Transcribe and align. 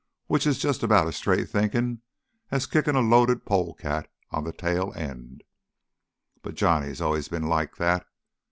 Which 0.25 0.47
is 0.47 0.57
jus' 0.57 0.81
about 0.81 1.07
as 1.07 1.15
straight 1.15 1.47
thinkin' 1.47 2.01
as 2.49 2.65
kickin' 2.65 2.95
a 2.95 3.01
loaded 3.01 3.45
polecat 3.45 4.09
on 4.31 4.45
th' 4.51 4.57
tail 4.57 4.91
end. 4.95 5.43
But 6.41 6.55
Johnny's 6.55 7.01
always 7.01 7.27
been 7.27 7.47
like 7.47 7.75
that. 7.75 8.07